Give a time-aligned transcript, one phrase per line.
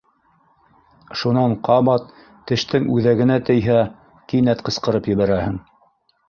[1.23, 2.07] Шунан ҡабат
[2.53, 3.77] тештең үҙәгенә тейһә,
[4.35, 5.63] кинәт ҡысҡырып ебәрәһең.